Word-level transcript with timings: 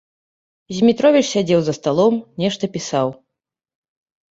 Змітровіч 0.77 1.21
сядзеў 1.33 1.61
за 1.67 1.73
сталом, 1.79 2.13
нешта 2.45 2.73
пісаў. 2.79 3.07